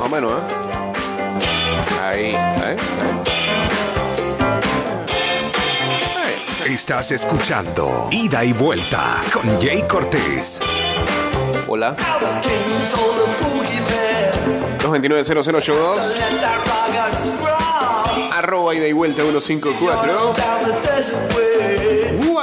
[0.00, 0.36] Más o menos, ¿eh?
[2.00, 2.76] Ahí, ¿eh?
[6.64, 10.58] Estás escuchando Ida y Vuelta con Jay Cortés.
[11.68, 11.94] Hola.
[14.78, 15.98] 229-0082.
[18.32, 20.34] Arroba ida y vuelta 154.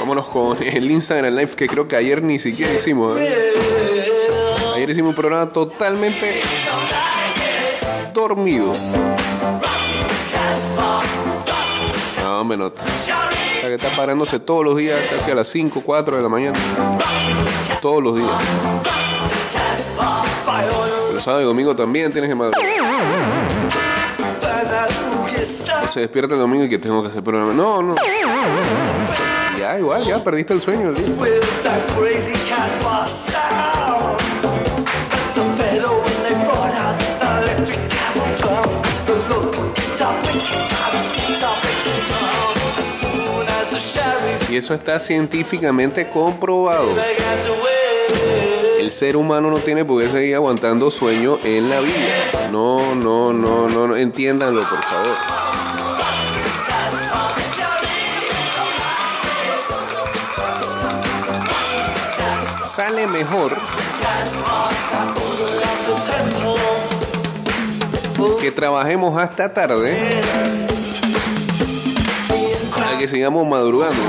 [0.01, 3.19] Vámonos con el Instagram Live que creo que ayer ni siquiera hicimos.
[3.19, 3.55] ¿eh?
[4.77, 6.43] Ayer hicimos un programa totalmente
[8.13, 8.75] dormido.
[12.23, 12.67] No, hombre, no.
[12.67, 12.73] O
[13.07, 16.59] sea, que está parándose todos los días, casi a las 5, 4 de la mañana.
[17.81, 18.31] Todos los días.
[21.09, 22.61] Pero sábado y domingo también tienes que madrugar.
[25.45, 27.53] Se despierta el domingo y que tengo que hacer programa.
[27.55, 27.97] No, no.
[29.59, 30.93] Ya, igual, ya perdiste el sueño.
[44.51, 46.95] Y eso está científicamente comprobado.
[48.91, 52.51] El ser humano no tiene por qué seguir aguantando sueño en la vida.
[52.51, 53.95] No, no, no, no, no.
[53.95, 55.17] entiéndanlo, por favor.
[62.69, 63.57] Sale mejor
[68.41, 69.97] que trabajemos hasta tarde
[72.93, 74.03] a que sigamos madrugando.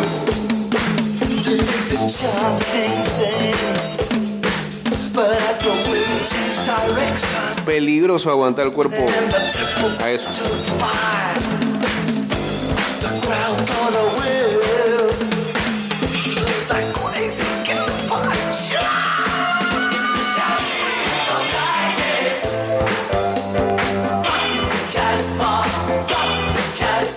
[7.66, 9.06] Peligroso aguantar el cuerpo
[10.00, 10.28] a eso.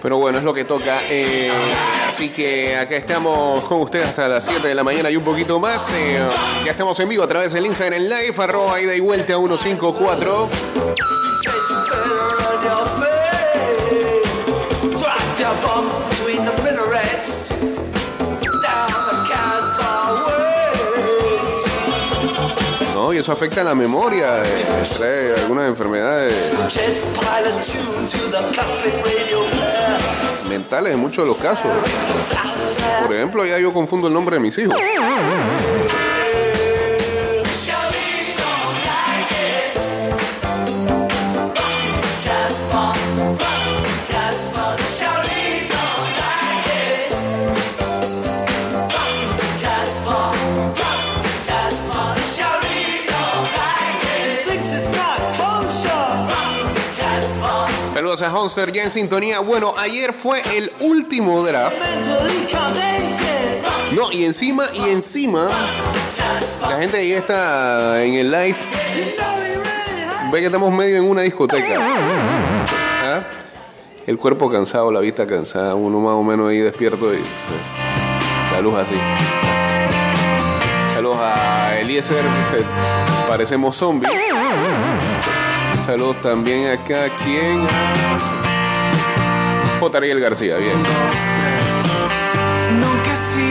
[0.05, 1.01] Pero bueno, es lo que toca.
[1.09, 1.51] eh,
[2.07, 5.59] así que acá estamos con ustedes hasta las 7 de la mañana y un poquito
[5.59, 5.83] más.
[5.95, 6.23] eh,
[6.63, 10.47] ya estamos en vivo a través del Instagram live, arroba ida y vuelta 154.
[22.95, 24.65] No, y eso afecta a la memoria, eh,
[24.97, 26.35] trae algunas enfermedades
[30.55, 31.67] en muchos de los casos.
[33.07, 34.77] Por ejemplo, ya yo confundo el nombre de mis hijos.
[57.95, 59.39] Saludos a Honster ya en sintonía.
[59.39, 61.77] Bueno, ayer fue el último draft.
[63.93, 65.47] No, y encima, y encima,
[66.69, 68.57] la gente ya está en el live.
[70.33, 71.79] Ve que estamos medio en una discoteca.
[71.81, 73.23] ¿Ah?
[74.09, 77.21] El cuerpo cansado, la vista cansada, uno más o menos ahí despierto y
[78.53, 78.97] la luz así.
[80.95, 82.25] Saludos a Eliezer,
[83.29, 84.11] parecemos zombies.
[85.85, 87.67] Saludos también acá, ¿quién?
[89.81, 89.99] J.
[89.99, 90.83] Ariel García, bien.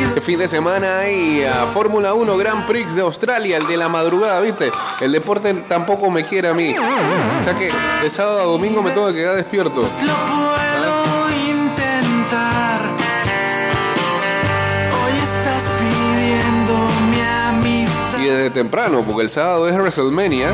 [0.07, 3.87] Este fin de semana hay a Fórmula 1 Grand Prix de Australia, el de la
[3.87, 4.71] madrugada, ¿viste?
[5.01, 6.75] El deporte tampoco me quiere a mí.
[6.75, 7.69] O sea que
[8.01, 9.81] de sábado a domingo me tengo que quedar despierto.
[9.81, 12.79] Lo puedo intentar.
[15.03, 18.19] Hoy estás pidiendo mi amistad.
[18.19, 20.49] Y desde temprano, porque el sábado es WrestleMania.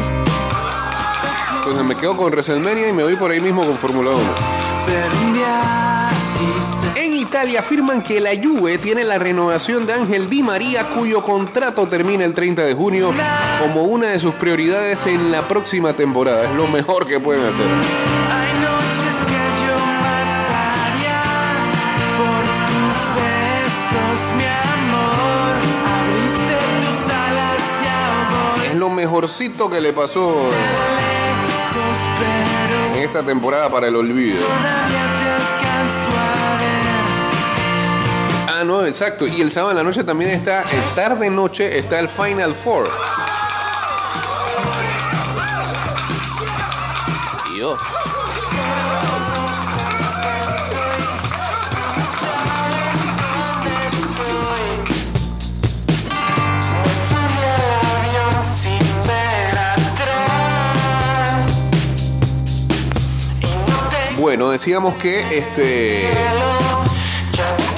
[1.69, 4.19] Entonces me quedo con WrestleMania y me voy por ahí mismo con Fórmula 1.
[4.88, 9.94] Pero un día sí se En Italia afirman que la Juve tiene la renovación de
[9.94, 13.13] Ángel Di María, cuyo contrato termina el 30 de junio,
[13.62, 16.50] como una de sus prioridades en la próxima temporada.
[16.50, 17.68] Es lo mejor que pueden hacer.
[17.68, 21.22] Hay noches que yo mataría
[22.18, 24.45] por tus besos, mi
[24.88, 25.54] amor.
[26.00, 31.09] Abriste tus alas y ahogó Es lo mejorcito que le pasó en
[33.10, 34.46] esta temporada para el olvido.
[38.48, 39.26] Ah, no, exacto.
[39.26, 42.88] Y el sábado en la noche también está, el tarde noche está el Final Four.
[47.52, 47.80] Dios.
[64.19, 66.10] Bueno, decíamos que este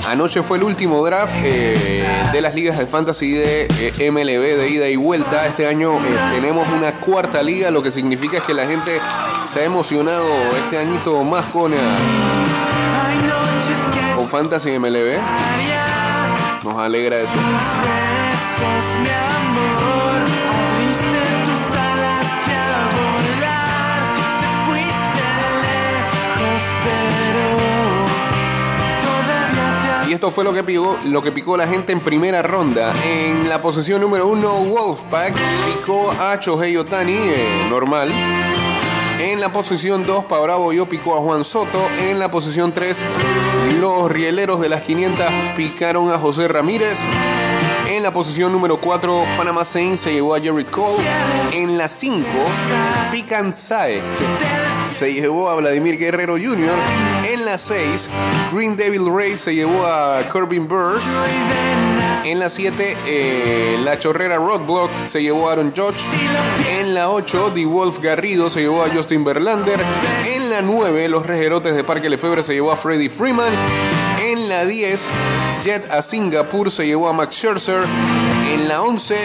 [0.07, 2.03] anoche fue el último draft eh,
[2.33, 5.45] de las ligas de fantasy de eh, MLB de ida y vuelta.
[5.45, 8.99] Este año eh, tenemos una cuarta liga, lo que significa que la gente
[9.47, 10.27] se ha emocionado
[10.57, 11.73] este añito más con,
[14.15, 15.19] con fantasy MLB.
[16.63, 18.20] Nos alegra eso.
[30.21, 32.93] Esto fue lo que picó, lo que picó la gente en primera ronda.
[33.07, 35.33] En la posición número uno, Wolfpack
[35.65, 38.11] picó a Shohei Otani, eh, normal.
[39.19, 41.89] En la posición 2, Pa Bravo yo picó a Juan Soto.
[41.97, 43.03] En la posición 3,
[43.79, 45.25] los rieleros de las 500
[45.57, 46.99] picaron a José Ramírez.
[47.89, 51.03] En la posición número 4, Panama Saints se llevó a Jared Cole.
[51.51, 52.27] En la 5,
[53.11, 54.03] Pican Sae
[54.91, 56.75] se llevó a Vladimir Guerrero Jr.
[57.31, 58.09] En la 6,
[58.53, 61.03] Green Devil Ray se llevó a Corbin Burns.
[62.23, 66.01] En la 7, eh, la chorrera Roadblock se llevó a Aaron Judge.
[66.69, 69.79] En la 8, The Wolf Garrido se llevó a Justin Verlander.
[70.25, 73.53] En la 9, los rejerotes de Parque Lefebvre se llevó a Freddie Freeman.
[74.23, 75.07] En la 10,
[75.63, 77.83] Jet a Singapur se llevó a Max Scherzer.
[78.53, 79.15] En la 11,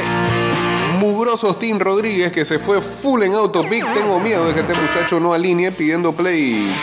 [0.99, 3.93] Mugrosos Tim Rodríguez que se fue full en autopic.
[3.93, 6.75] Tengo miedo de que este muchacho no alinee pidiendo play.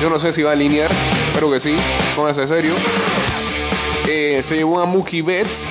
[0.00, 0.90] Yo no sé si va a alinear,
[1.28, 1.76] espero que sí,
[2.16, 2.74] póngase serio.
[4.08, 5.68] Eh, se llevó a Mookie Betts.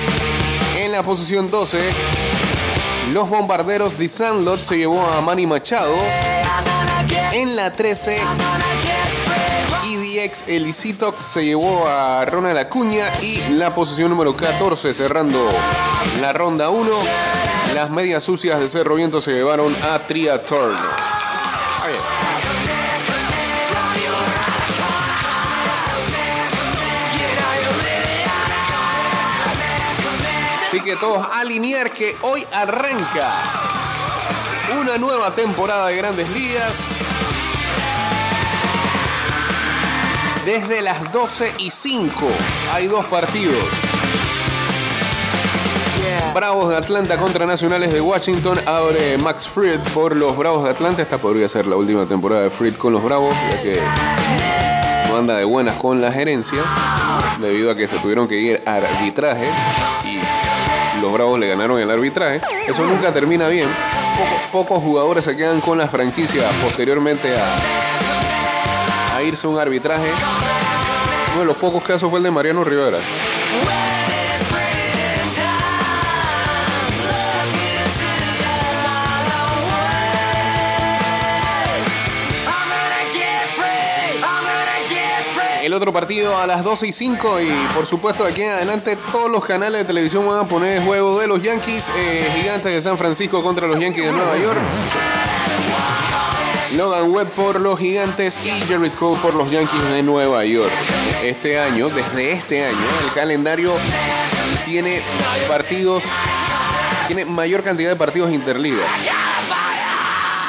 [0.78, 1.78] En la posición 12,
[3.12, 5.94] los bombarderos de Sandlot se llevó a Manny Machado.
[7.32, 8.18] En la 13,
[10.18, 13.20] EDX Elicitox se llevó a Ronald Acuña.
[13.22, 15.50] Y la posición número 14, cerrando
[16.20, 16.90] la ronda 1,
[17.74, 20.76] las medias sucias de Cerro Viento se llevaron a Tria Turner.
[20.76, 22.00] Está bien.
[30.68, 33.30] Así que todos alinear que hoy arranca
[34.80, 37.01] una nueva temporada de Grandes Ligas.
[40.44, 42.26] Desde las 12 y 5
[42.74, 43.56] hay dos partidos.
[46.34, 48.58] Bravos de Atlanta contra Nacionales de Washington.
[48.66, 51.02] Abre Max Fried por los Bravos de Atlanta.
[51.02, 53.80] Esta podría ser la última temporada de Fried con los Bravos, ya que
[55.08, 56.58] no anda de buenas con la gerencia,
[57.38, 59.46] debido a que se tuvieron que ir a arbitraje
[60.04, 62.40] y los Bravos le ganaron el arbitraje.
[62.66, 63.68] Eso nunca termina bien.
[64.50, 67.56] Poco- pocos jugadores se quedan con las franquicias posteriormente a,
[69.24, 70.10] irse a un arbitraje.
[71.32, 72.98] Uno de los pocos casos fue el de Mariano Rivera.
[85.62, 89.30] El otro partido a las 12 y 5 y por supuesto aquí en adelante todos
[89.30, 92.98] los canales de televisión van a poner juego de los Yankees eh, gigantes de San
[92.98, 94.58] Francisco contra los Yankees de Nueva York.
[96.76, 100.70] Logan Webb por los gigantes y Jared Cole por los Yankees de Nueva York.
[101.22, 103.74] Este año, desde este año, el calendario
[104.64, 105.02] tiene
[105.48, 106.02] partidos,
[107.06, 108.86] tiene mayor cantidad de partidos interligas.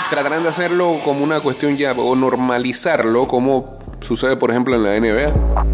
[0.09, 4.99] Tratarán de hacerlo como una cuestión ya, o normalizarlo como sucede por ejemplo en la
[4.99, 5.72] NBA.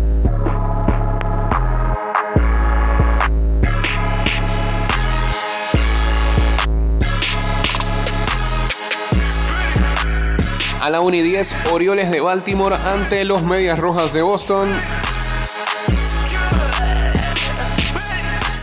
[10.90, 14.72] A la 1 y 10, Orioles de Baltimore ante los Medias Rojas de Boston.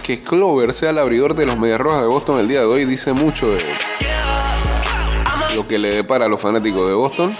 [0.02, 2.84] Que Clover sea el abridor de los Medias Rojas de Boston el día de hoy
[2.84, 3.62] dice mucho de
[5.54, 7.30] lo que le depara a los fanáticos de Boston.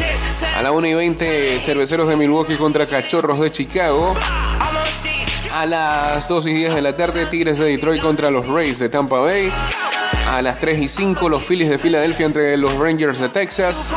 [0.57, 4.15] A la 1 y 20, Cerveceros de Milwaukee contra Cachorros de Chicago.
[5.53, 8.89] A las 2 y 10 de la tarde, Tigres de Detroit contra los Rays de
[8.89, 9.51] Tampa Bay.
[10.29, 13.93] A las 3 y 5, los Phillies de Filadelfia entre los Rangers de Texas.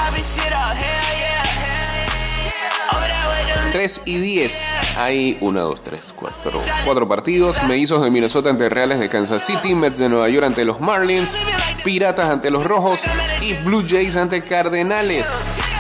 [3.72, 4.54] 3 y 10.
[4.98, 6.62] Hay 1, 2, 3, 4.
[6.86, 7.62] 4 partidos.
[7.64, 9.76] Mellizos de Minnesota ante Reales de Kansas City.
[9.76, 11.36] Mets de Nueva York ante los Marlins.
[11.84, 13.02] Piratas ante los Rojos.
[13.42, 15.28] Y Blue Jays ante Cardenales.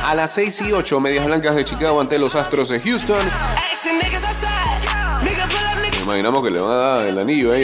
[0.06, 3.20] A las 6 y 8, Medias Blancas de Chicago ante los Astros de Houston.
[6.04, 7.56] Imaginamos que le van a dar el anillo a-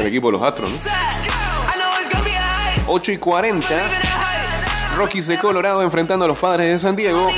[0.00, 0.76] al equipo de los Astros, ¿no?
[2.88, 3.66] 8 y 40.
[4.96, 7.30] Rockies de Colorado enfrentando a los padres de San Diego.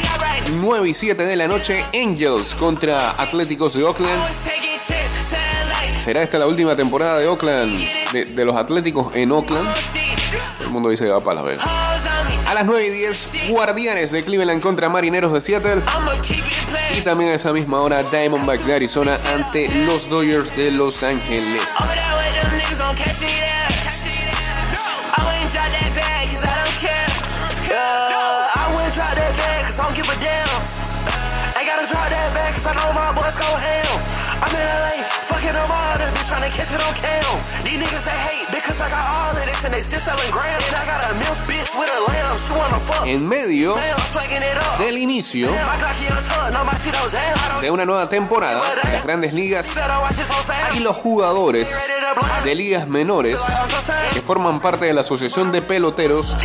[0.61, 1.85] 9 y 7 de la noche.
[1.93, 4.23] Angels contra Atléticos de Oakland.
[6.05, 7.77] ¿Será esta la última temporada de Oakland?
[8.13, 9.69] De, los Atléticos en Oakland.
[10.61, 11.61] El mundo dice que va para la vez.
[11.61, 15.83] A las 9 y 10, Guardianes de Cleveland contra Marineros de Seattle.
[16.97, 21.63] Y también a esa misma hora, Diamondbacks de Arizona ante los Dodgers de Los Ángeles.
[29.79, 30.99] I don't give a damn.
[31.55, 33.95] I gotta drop that bag cause I know my boys go ham.
[34.43, 37.31] I'm in LA, fucking them all, that bitch tryna catch it on cam.
[37.63, 40.67] These niggas they hate because I got all of this and they still selling grams.
[40.67, 43.07] And I got a milf bitch with a lamb, she wanna fuck.
[43.07, 43.79] En medio
[44.79, 45.49] del inicio
[47.61, 48.61] de una nueva temporada,
[48.93, 49.79] las grandes ligas
[50.75, 51.71] y los jugadores
[52.43, 53.41] de ligas menores
[54.13, 56.37] que forman parte de la Asociación de Peloteros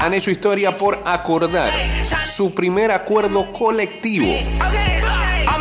[0.00, 1.72] Han hecho historia por acordar
[2.34, 4.32] su primer acuerdo colectivo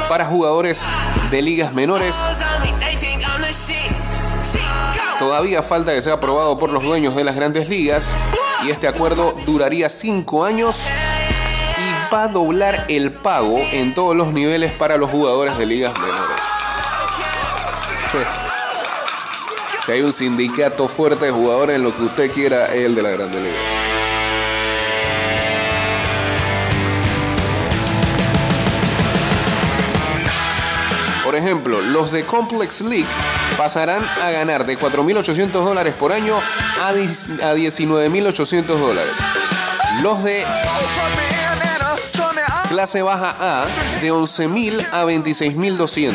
[0.09, 0.83] para jugadores
[1.31, 2.15] de ligas menores.
[5.19, 8.13] Todavía falta que sea aprobado por los dueños de las grandes ligas
[8.63, 14.33] y este acuerdo duraría cinco años y va a doblar el pago en todos los
[14.33, 16.54] niveles para los jugadores de ligas menores.
[19.85, 23.01] Si hay un sindicato fuerte de jugadores en lo que usted quiera, es el de
[23.03, 23.59] la Grande Liga.
[31.23, 33.07] Por ejemplo, los de Complex League
[33.57, 36.35] pasarán a ganar de 4.800 dólares por año
[36.81, 39.11] a dis- a 19.800 dólares.
[40.03, 40.45] Los de
[42.69, 43.65] clase baja A
[44.01, 46.13] de 11.000 a 26.200.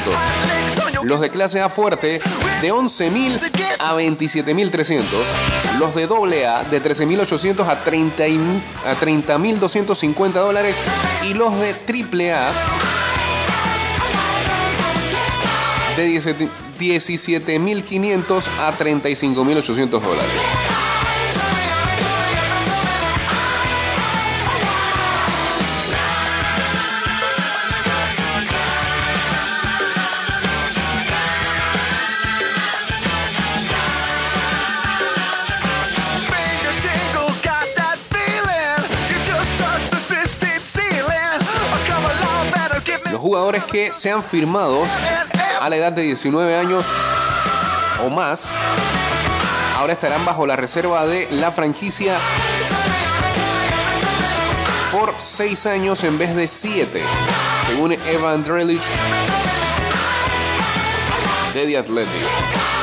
[1.02, 2.20] Los de clase A fuerte
[2.60, 3.38] de 11.000
[3.78, 5.02] a 27.300.
[5.78, 10.76] Los de doble A de 13.800 a 30 y- a 30.250 dólares.
[11.28, 12.52] Y los de triple A
[15.96, 16.48] de 17
[16.80, 20.30] 17.500 a 35.800 dólares.
[43.64, 44.88] Que sean firmados
[45.60, 46.86] a la edad de 19 años
[48.04, 48.48] o más
[49.76, 52.18] ahora estarán bajo la reserva de la franquicia
[54.92, 57.02] por 6 años en vez de 7,
[57.66, 58.84] según Evan Drellich
[61.54, 62.79] de The Athletic.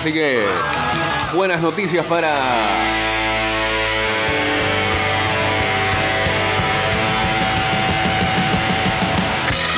[0.00, 0.42] Así que
[1.34, 2.34] buenas noticias para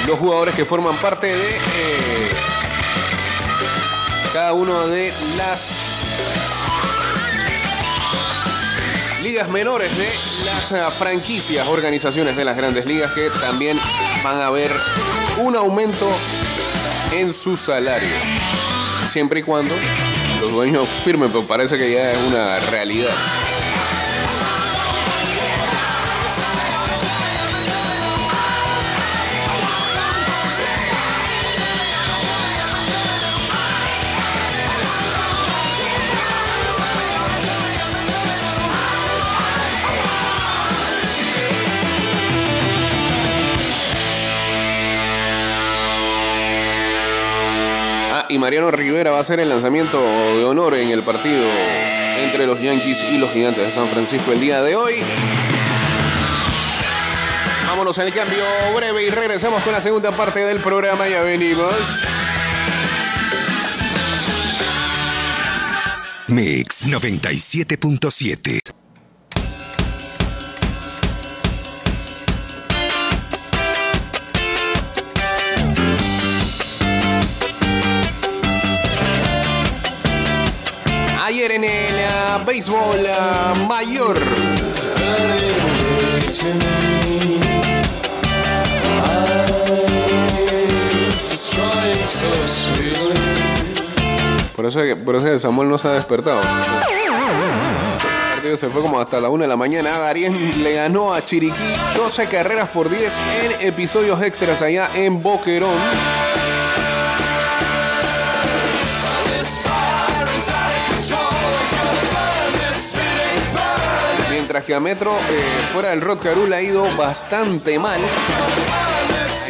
[0.06, 2.30] los jugadores que forman parte de eh,
[4.32, 6.38] cada uno de las
[9.24, 10.08] ligas menores de
[10.44, 13.76] las eh, franquicias, organizaciones de las grandes ligas que también
[14.22, 14.70] van a ver
[15.38, 16.08] un aumento
[17.10, 18.14] en su salario.
[19.10, 19.74] Siempre y cuando
[20.42, 23.12] los dueños firmen, pero parece que ya es una realidad.
[48.32, 51.44] Y Mariano Rivera va a hacer el lanzamiento de honor en el partido
[52.16, 54.94] entre los Yankees y los Gigantes de San Francisco el día de hoy.
[57.66, 58.42] Vámonos al cambio
[58.74, 61.06] breve y regresamos con la segunda parte del programa.
[61.08, 61.74] Ya venimos.
[66.28, 68.81] Mix 97.7.
[82.52, 84.20] béisbol ah, mayor.
[94.54, 96.40] Por eso, por eso Samuel no se ha despertado.
[96.42, 99.98] El partido se fue como hasta la 1 de la mañana.
[99.98, 101.56] Darien le ganó a Chiriquí
[101.96, 103.12] 12 carreras por 10
[103.44, 106.41] en episodios extras allá en Boquerón.
[114.52, 115.42] Mientras que a Metro, eh,
[115.72, 117.98] fuera del Rod Caru, le ha ido bastante mal.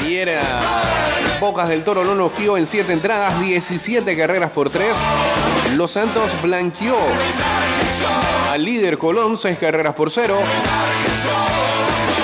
[0.01, 0.43] Ayer era
[1.41, 4.95] Bocas del Toro lo noqueó en 7 entradas, 17 carreras por 3.
[5.75, 6.95] Los Santos blanqueó
[8.49, 10.37] al líder Colón, 6 carreras por 0.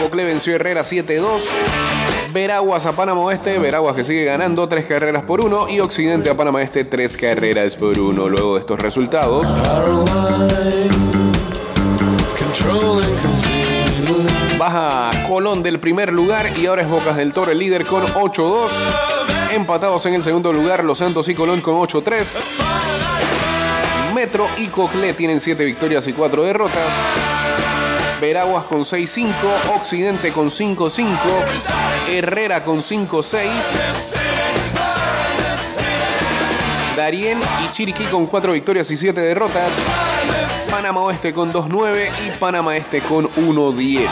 [0.00, 1.40] Cocle venció Herrera 7-2.
[2.32, 6.36] Veraguas a Panamá Oeste, Veraguas que sigue ganando 3 carreras por 1 y Occidente a
[6.36, 8.28] Panamá Este 3 carreras por 1.
[8.28, 9.48] Luego de estos resultados,
[14.68, 18.68] baja Colón del primer lugar y ahora es Bocas del Toro el líder con 8-2.
[19.52, 22.38] Empatados en el segundo lugar Los Santos y Colón con 8-3.
[24.14, 26.86] Metro y Coclé tienen 7 victorias y 4 derrotas.
[28.20, 29.32] Veraguas con 6-5,
[29.74, 31.16] Occidente con 5-5,
[32.10, 33.40] Herrera con 5-6,
[36.98, 39.70] Darien y Chiriquí con 4 victorias y 7 derrotas,
[40.68, 44.08] Panamá Oeste con 2-9 y Panamá Este con 1-10.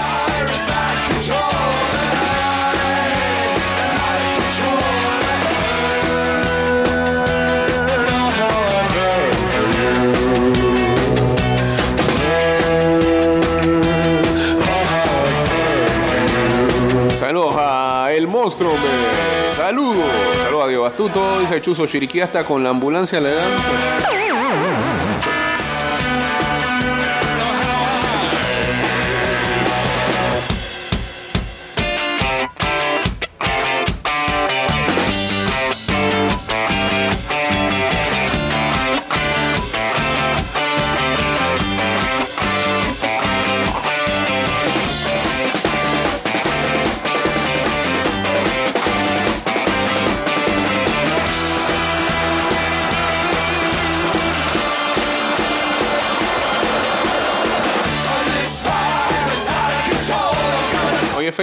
[20.97, 21.41] Astuto.
[21.41, 24.16] Dice Chuzo Chiriquí hasta con la ambulancia le dan.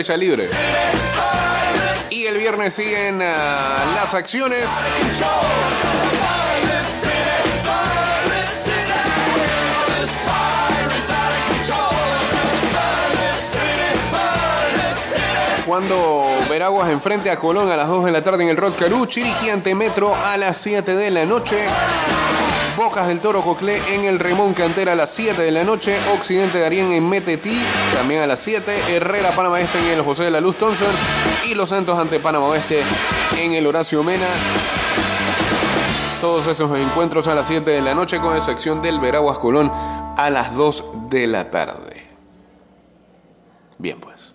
[0.09, 0.43] Libre.
[2.09, 4.65] Y el viernes siguen ah, las acciones.
[15.65, 19.05] Cuando Veraguas enfrente a Colón a las 2 de la tarde en el Rod Carú,
[19.05, 21.55] Chiriquí ante Metro a las 7 de la noche.
[22.75, 25.95] Bocas del Toro Coclé en el Remón Cantera a las 7 de la noche.
[26.13, 27.61] Occidente Darien en Metetí
[27.93, 28.95] también a las 7.
[28.95, 30.87] Herrera Panamá Este en el José de la Luz Thompson.
[31.45, 32.83] Y Los Santos ante Panamá Oeste
[33.37, 34.25] en el Horacio Mena.
[36.19, 40.29] Todos esos encuentros a las 7 de la noche con excepción del Veraguas Colón a
[40.31, 42.07] las 2 de la tarde.
[43.77, 44.33] Bien pues.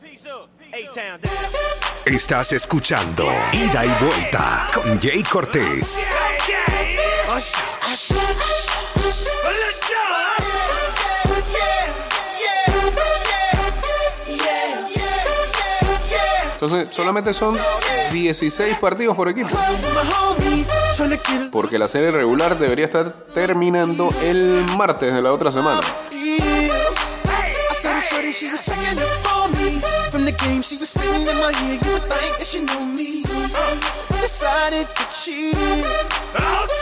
[2.04, 5.98] Estás escuchando Ida y Vuelta con Jay Cortés.
[16.60, 17.56] Entonces, solamente son
[18.12, 19.48] 16 partidos por equipo.
[21.52, 25.80] Porque la serie regular debería estar terminando el martes de la otra semana.
[32.68, 33.27] From the
[34.68, 35.56] Decided to cheat.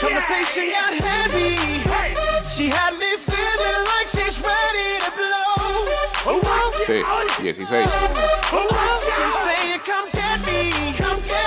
[0.01, 1.55] Conversation got heavy.
[2.51, 6.35] She had me feeling like she's ready to blow.
[6.85, 7.01] Sí,
[7.43, 7.55] 16.
[7.55, 7.87] She said,
[9.85, 10.73] come get me.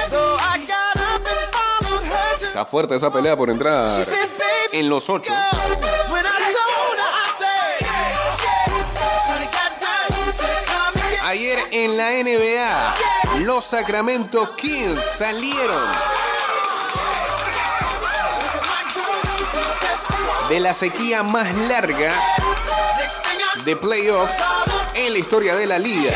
[0.07, 3.83] So I got up and followed her to Está fuerte esa pelea por entrar
[4.71, 5.29] en los 8.
[6.09, 7.83] when I told her, I said,
[9.27, 10.07] Shawty got down.
[10.23, 16.28] She said, come and get Ayer en la NBA, los Sacramento Kings salieron
[20.49, 22.11] de la sequía más larga
[23.65, 24.29] de playoff
[24.95, 26.11] en la historia de la liga.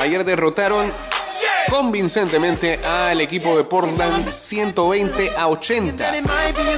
[0.00, 0.92] Ayer derrotaron
[1.70, 6.04] convincentemente al equipo de Portland 120 a 80.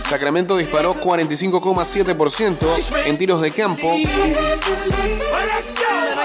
[0.02, 3.90] Sacramento disparó 45,7% en tiros de campo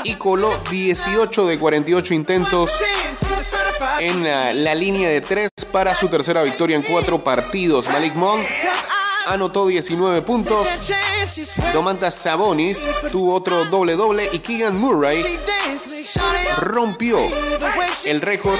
[0.04, 2.72] y coló 18 de 48 intentos
[4.00, 7.88] en la, línea de 3 para su tercera victoria en cuatro partidos.
[7.90, 8.46] Malik Monk
[9.28, 10.68] anotó 19 puntos.
[11.74, 12.80] Domantas Sabonis
[13.12, 15.24] tuvo otro doble doble y Keegan Murray
[16.58, 17.20] rompió
[18.06, 18.60] el récord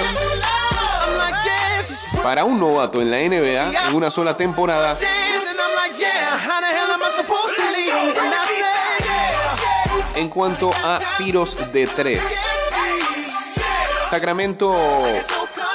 [2.22, 4.98] Para un novato en la NBA, en una sola temporada,
[10.16, 12.59] en cuanto a tiros de tres.
[14.10, 14.74] Sacramento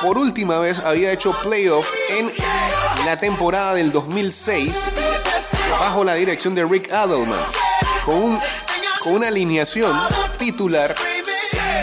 [0.02, 2.30] por última vez había hecho playoff en
[3.06, 4.76] la temporada del 2006
[5.80, 7.40] bajo la dirección de Rick Adelman
[8.04, 8.38] con,
[9.04, 9.98] con una alineación
[10.38, 10.94] titular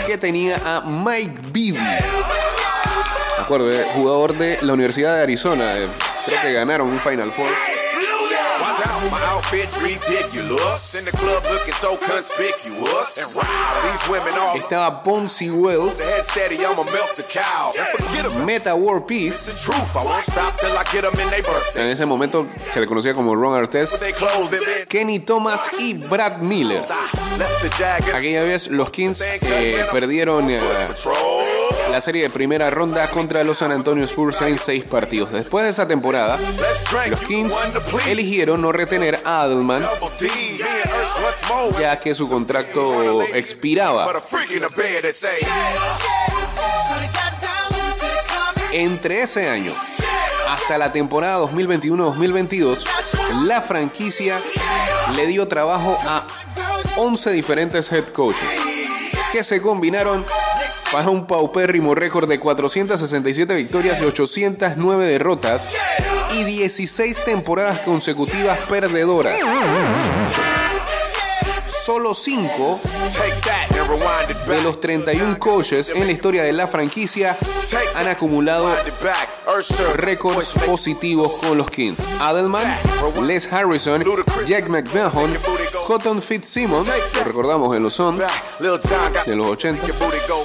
[0.05, 1.79] que tenía a Mike Bibby.
[1.79, 5.77] Me acuerdo, eh, jugador de la Universidad de Arizona.
[5.77, 5.87] eh,
[6.25, 7.47] Creo que ganaron un Final Four.
[9.11, 10.95] My outfit's ridiculous.
[10.95, 13.17] In the club looking so conspicuous.
[13.19, 17.71] And wow, these women all Estaba Bonzi Wells, the head steady, I'ma milk the cow.
[17.77, 19.51] And forget about Meta War Peace.
[19.51, 21.81] the truth, I won't stop till I get them in their birthday.
[21.83, 24.03] En ese momento se le conocía como Ron Artest.
[24.87, 26.81] Kenny Thomas y Brad Miller.
[28.13, 30.59] Aquella vez los Kings eh, perdieron eh.
[31.93, 35.31] La serie de primera ronda contra los San Antonio Spurs en seis partidos.
[35.31, 36.39] Después de esa temporada,
[37.07, 37.53] los Kings
[38.07, 39.85] eligieron no retener a Adelman
[41.79, 44.11] ya que su contrato expiraba
[48.71, 49.71] entre ese año
[50.49, 52.85] hasta la temporada 2021-2022.
[53.43, 54.35] La franquicia
[55.15, 56.25] le dio trabajo a
[56.97, 58.72] 11 diferentes head coaches
[59.33, 60.23] que se combinaron
[60.91, 65.67] para un paupérrimo récord de 467 victorias y 809 derrotas
[66.37, 69.39] y 16 temporadas consecutivas perdedoras.
[71.83, 76.53] Solo 5 take that and rewind it de los 31 coaches en la historia de
[76.53, 77.37] la franquicia
[77.95, 78.73] han acumulado
[79.95, 82.21] récords positivos con los Kings.
[82.21, 82.73] Adelman,
[83.23, 84.01] Les Harrison,
[84.45, 85.35] Jack McMahon,
[85.85, 88.17] Cotton Fitzsimmons, lo recordamos en los Suns
[88.59, 89.25] de los 80,
[89.85, 90.41] your booty go.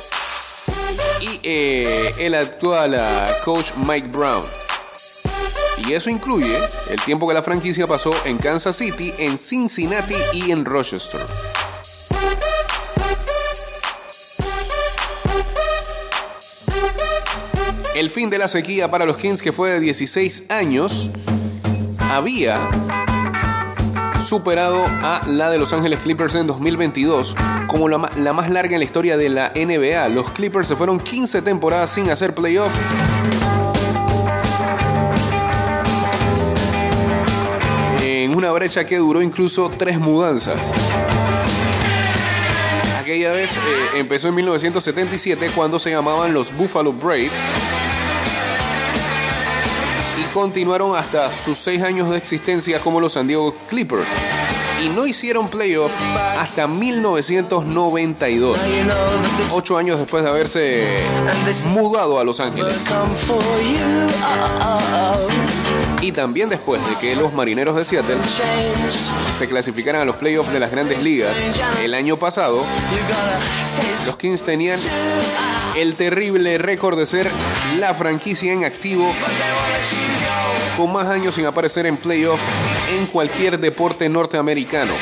[1.20, 4.42] y eh, el actual ah, coach Mike Brown.
[5.86, 6.58] Y eso incluye
[6.90, 11.20] el tiempo que la franquicia pasó en Kansas City, en Cincinnati y en Rochester.
[17.94, 21.10] El fin de la sequía para los Kings, que fue de 16 años,
[22.10, 22.60] había
[24.24, 27.34] superado a la de Los Ángeles Clippers en 2022
[27.66, 30.08] como la, la más larga en la historia de la NBA.
[30.10, 32.72] Los Clippers se fueron 15 temporadas sin hacer playoff.
[38.48, 40.70] Una brecha que duró incluso tres mudanzas.
[42.98, 47.32] Aquella vez eh, empezó en 1977 cuando se llamaban los Buffalo Braves
[50.18, 54.06] y continuaron hasta sus seis años de existencia como los San Diego Clippers.
[54.82, 55.92] Y no hicieron playoff
[56.38, 60.96] hasta 1992, You know that the ocho años después de haberse
[61.66, 62.82] mudado a Los Ángeles.
[66.00, 68.16] Y también después de que los marineros de Seattle
[69.38, 71.36] se clasificaran a los playoffs de las grandes ligas
[71.82, 72.62] el año pasado,
[74.06, 74.78] los Kings tenían
[75.76, 77.28] el terrible récord de ser
[77.78, 79.12] la franquicia en activo
[80.76, 82.40] con más años sin aparecer en playoff
[82.96, 84.92] en cualquier deporte norteamericano.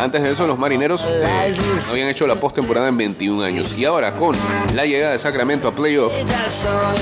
[0.00, 1.54] Antes de eso, los marineros eh,
[1.86, 3.76] no habían hecho la postemporada en 21 años.
[3.78, 4.36] Y ahora, con
[4.74, 6.12] la llegada de Sacramento a playoff,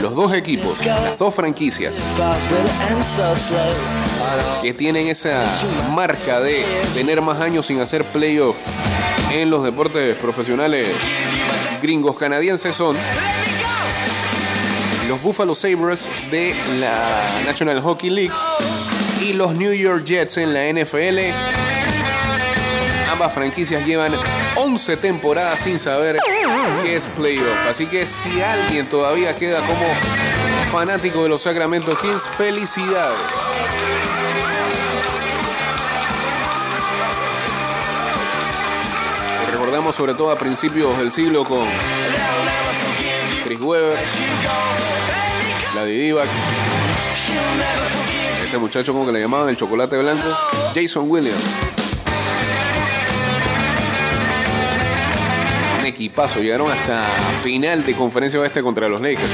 [0.01, 2.01] los dos equipos, las dos franquicias
[4.63, 5.45] que tienen esa
[5.93, 8.57] marca de tener más años sin hacer playoff
[9.33, 10.89] en los deportes profesionales
[11.83, 12.97] gringos canadienses son
[15.09, 18.33] los Buffalo Sabres de la National Hockey League
[19.23, 21.19] y los New York Jets en la NFL.
[23.11, 24.15] Ambas franquicias llevan
[24.57, 26.19] 11 temporadas sin saber
[26.83, 27.67] qué es playoff.
[27.69, 29.87] Así que si alguien todavía queda como
[30.73, 33.19] fanático de los Sacramento Kings, felicidades.
[39.53, 41.69] Recordamos sobre todo a principios del siglo con
[43.45, 43.99] Chris Webber,
[45.77, 46.29] la Divac,
[48.53, 50.29] este muchacho como que le llamaban el chocolate blanco,
[50.75, 51.43] Jason Williams.
[55.81, 57.07] Un equipazo, llegaron hasta
[57.43, 59.27] final de conferencia oeste contra los Lakers.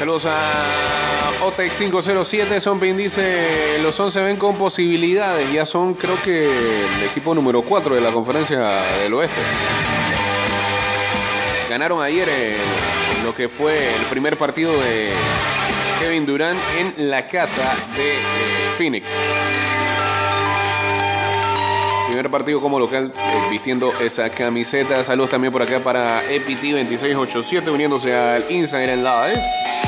[0.00, 6.46] Saludos a Otec 507, Zombie dice, los 11 ven con posibilidades, ya son creo que
[6.46, 8.58] el equipo número 4 de la conferencia
[9.04, 9.40] del oeste.
[11.74, 15.10] Ganaron ayer en lo que fue el primer partido de
[15.98, 18.18] Kevin Durant en la casa de eh,
[18.78, 19.10] Phoenix.
[22.06, 25.02] primer partido como local eh, vistiendo esa camiseta.
[25.02, 29.83] Saludos también por acá para EPT2687 uniéndose al Instagram Live.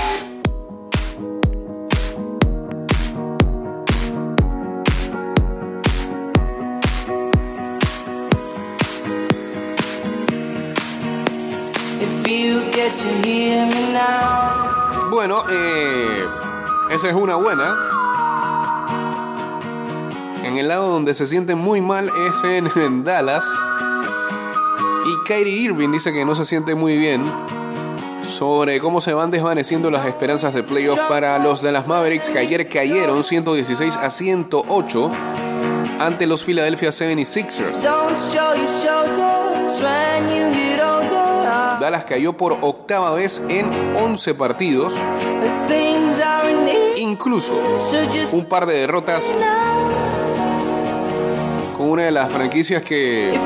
[15.10, 16.26] Bueno, eh,
[16.90, 17.74] esa es una buena.
[20.42, 23.44] En el lado donde se siente muy mal es en, en Dallas.
[25.06, 27.22] Y Kyrie Irving dice que no se siente muy bien
[28.28, 32.68] sobre cómo se van desvaneciendo las esperanzas de playoff para los Dallas Mavericks que ayer
[32.68, 35.10] cayeron 116 a 108
[35.98, 37.80] ante los Philadelphia 76ers.
[41.86, 44.92] Dallas cayó por octava vez en 11 partidos,
[46.96, 47.54] incluso
[48.32, 49.30] un par de derrotas
[51.76, 53.38] con una de las franquicias que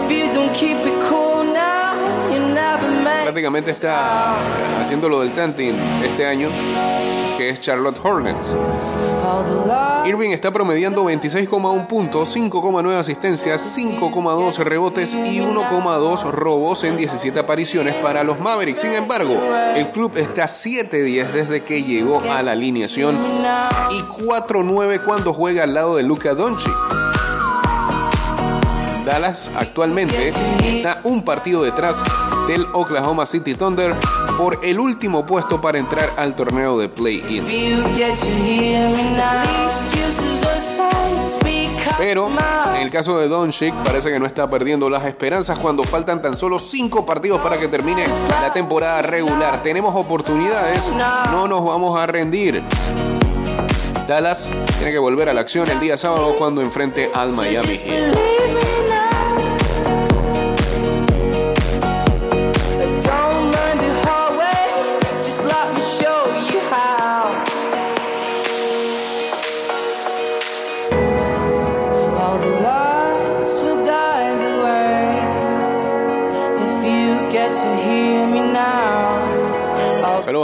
[3.24, 4.36] prácticamente está
[4.80, 6.48] haciendo lo del tanting este año,
[7.36, 8.56] que es Charlotte Hornets.
[10.06, 17.94] Irving está promediando 26,1 puntos, 5,9 asistencias, 5,2 rebotes y 1,2 robos en 17 apariciones
[17.96, 18.80] para los Mavericks.
[18.80, 19.40] Sin embargo,
[19.74, 23.16] el club está 7-10 desde que llegó a la alineación
[23.90, 26.99] y 4-9 cuando juega al lado de Luka Doncic.
[29.10, 30.28] Dallas actualmente
[30.62, 32.00] está un partido detrás
[32.46, 33.92] del Oklahoma City Thunder
[34.38, 37.44] por el último puesto para entrar al torneo de play-in.
[41.98, 42.30] Pero
[42.76, 46.38] en el caso de Doncic parece que no está perdiendo las esperanzas cuando faltan tan
[46.38, 48.06] solo 5 partidos para que termine
[48.40, 49.60] la temporada regular.
[49.60, 50.88] Tenemos oportunidades,
[51.32, 52.62] no nos vamos a rendir.
[54.06, 58.29] Dallas tiene que volver a la acción el día sábado cuando enfrente al Miami Heat.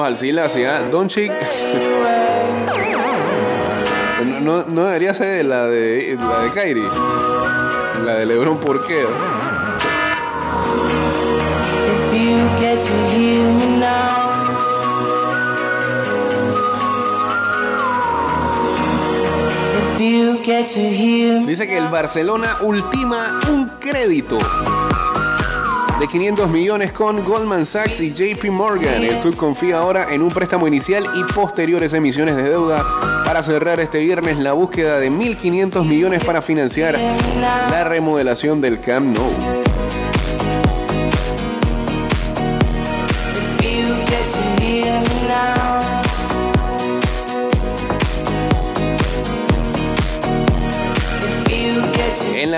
[0.07, 1.33] I'll Saludos al Silas y a Doncic.
[4.41, 6.89] No, no- no debería ser la de, la de Kyrie.
[8.05, 9.05] La de LeBron, ¿por qué?
[21.47, 24.39] Dice que el Barcelona ultima un crédito
[26.01, 29.03] de 500 millones con Goldman Sachs y JP Morgan.
[29.03, 32.85] El club confía ahora en un préstamo inicial y posteriores emisiones de deuda
[33.25, 36.99] para cerrar este viernes la búsqueda de 1.500 millones para financiar
[37.39, 39.56] la remodelación del Camp Nou.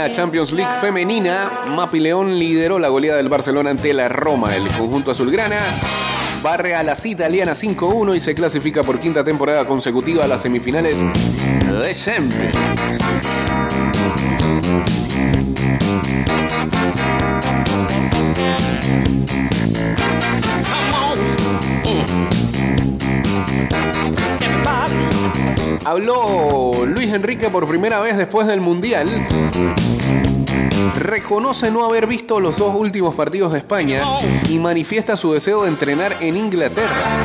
[0.09, 4.55] La Champions League femenina, Mapi León lideró la goleada del Barcelona ante la Roma.
[4.55, 5.59] El conjunto azulgrana
[6.43, 10.97] barre a las italianas 5-1 y se clasifica por quinta temporada consecutiva a las semifinales
[11.01, 12.57] de Champions.
[25.85, 26.48] Habló
[27.19, 29.09] Enrique por primera vez después del Mundial.
[30.95, 34.05] Reconoce no haber visto los dos últimos partidos de España
[34.49, 37.25] y manifiesta su deseo de entrenar en Inglaterra.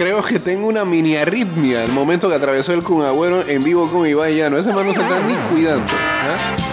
[0.00, 3.90] creo que tengo una mini arritmia el momento que atravesó el Kun Agüero en vivo
[3.90, 4.56] con Iván Llano.
[4.56, 5.84] Ese man no se está ni cuidando.
[5.84, 6.70] ¿eh?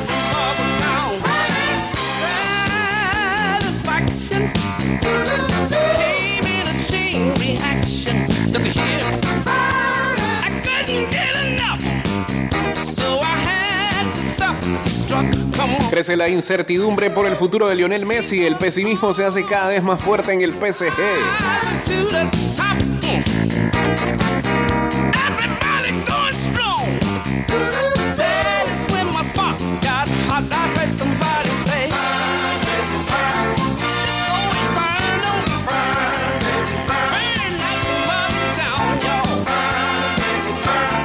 [15.90, 18.46] Crece la incertidumbre por el futuro de Lionel Messi.
[18.46, 20.94] El pesimismo se hace cada vez más fuerte en el PSG.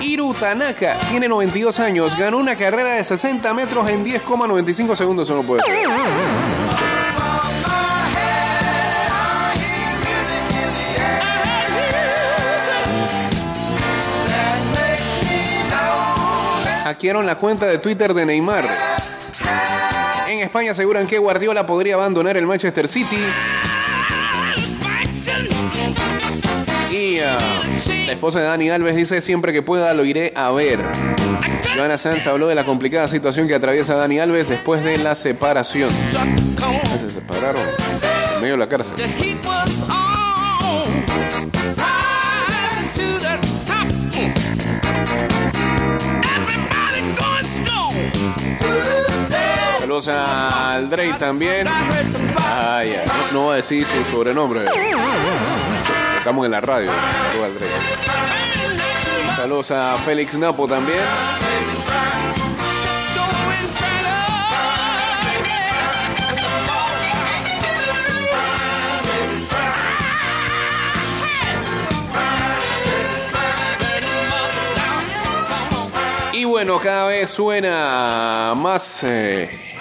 [0.01, 2.19] Hiru Tanaka tiene 92 años.
[2.19, 5.31] Ganó una carrera de 60 metros en 10,95 segundos.
[5.31, 5.89] No puede ser.
[16.93, 18.67] Hackearon la cuenta de Twitter de Neymar.
[20.29, 23.17] En España aseguran que Guardiola podría abandonar el Manchester City.
[26.91, 27.39] Y ah,
[28.05, 30.81] la esposa de Dani Alves dice siempre que pueda lo iré a ver.
[31.75, 35.89] Joana Sanz habló de la complicada situación que atraviesa Dani Alves después de la separación.
[35.89, 37.63] Se separaron
[38.35, 38.97] en medio de la cárcel.
[49.93, 51.67] Saludos al Drake también.
[52.39, 53.05] Ah, ya.
[53.31, 54.65] No, voy a decir su sobrenombre.
[56.17, 56.91] Estamos en la radio.
[57.35, 57.63] Saludos
[59.29, 59.37] al.
[59.37, 60.99] Saludos a Félix Napo también.
[76.33, 79.72] Y bueno, cada vez suena más eh,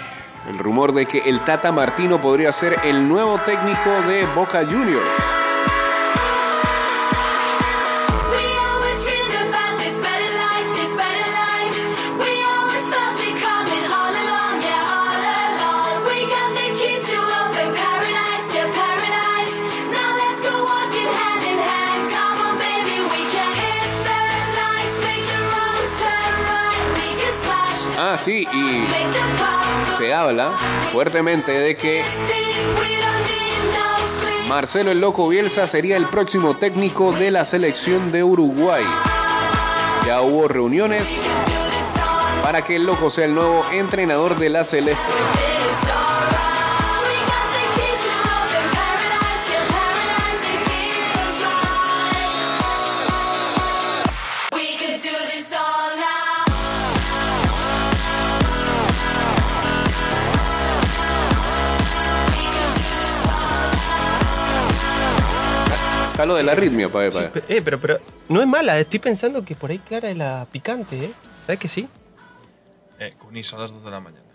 [0.52, 5.08] el rumor de que el Tata Martino podría ser el nuevo técnico de Boca Juniors.
[28.04, 29.61] Ah, sí, y
[30.02, 30.52] se habla
[30.92, 32.02] fuertemente de que.
[34.50, 38.84] Marcelo el Loco Bielsa sería el próximo técnico de la selección de Uruguay.
[40.08, 41.08] Ya hubo reuniones
[42.42, 45.04] para que el Loco sea el nuevo entrenador de la Celeste.
[66.22, 67.44] All Está lo de la arritmia, pa' ver, pa' ver.
[67.48, 71.06] eh, pero, pero no es mala, estoy pensando que por ahí Clara es la picante,
[71.06, 71.12] ¿eh?
[71.46, 71.88] ¿Sabes que sí?
[73.00, 74.26] Eh, Cuní, son las 2 de la mañana.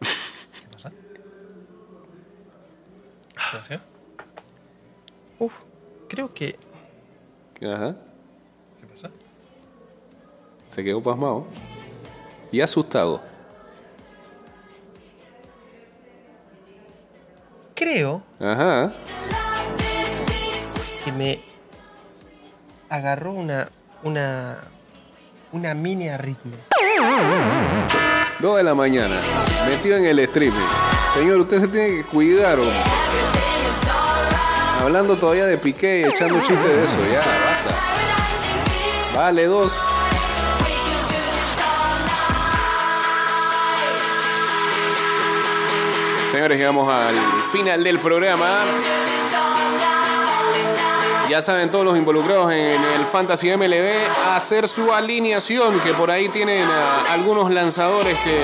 [0.00, 0.92] ¿Qué pasa?
[3.50, 3.80] Sergio,
[5.38, 5.52] Uf,
[6.08, 6.58] creo que.
[7.62, 7.94] Ajá.
[8.80, 9.10] ¿qué pasa?
[10.70, 11.46] Se quedó pasmado.
[12.50, 13.22] Y asustado.
[17.76, 18.92] Creo Ajá.
[21.04, 21.40] Que me
[22.88, 23.68] agarró una.
[24.02, 24.58] una.
[25.52, 26.58] una mini arritmia.
[28.40, 29.16] Dos de la mañana.
[29.68, 30.58] Metido en el streaming.
[31.14, 32.58] Señor, usted se tiene que cuidar.
[34.80, 36.98] Hablando todavía de Piqué y echando chistes de eso.
[37.12, 37.74] Ya, basta.
[39.14, 39.72] Vale, dos.
[46.32, 47.14] Señores, llegamos al
[47.52, 48.62] final del programa.
[51.34, 53.90] Ya saben todos los involucrados en el Fantasy MLB
[54.24, 58.38] a hacer su alineación, que por ahí tienen ah, algunos lanzadores que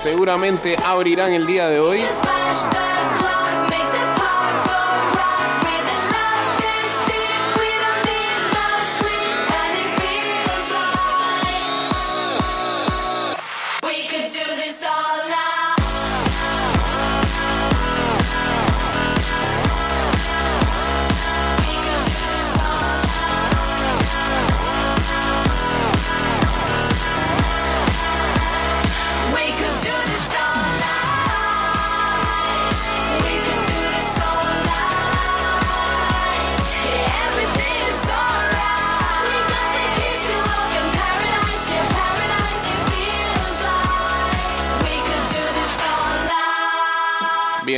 [0.00, 2.00] seguramente abrirán el día de hoy.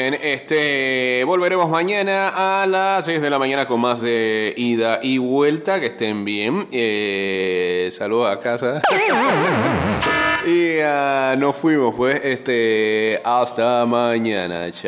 [0.01, 5.19] Bien, este volveremos mañana a las 6 de la mañana con más de ida y
[5.19, 5.79] vuelta.
[5.79, 6.67] Que estén bien.
[6.73, 8.81] Eh, saludos a casa.
[10.47, 12.19] y ya nos fuimos, pues.
[12.25, 14.79] Este, hasta mañana, chao.